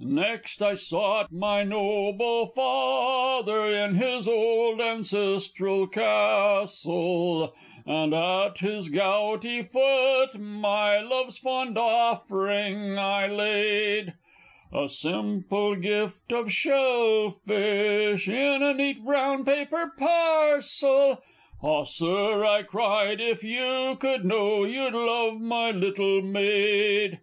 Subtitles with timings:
[0.06, 7.52] _)Next I sought my noble father in his old ancestral castle,
[7.84, 14.14] And at his gouty foot my love's fond offering I laid
[14.72, 21.24] A simple gift of shellfish, in a neat brown paper parcel!
[21.60, 27.18] "Ah, Sir!" I cried, "if you could know, you'd love my little maid!"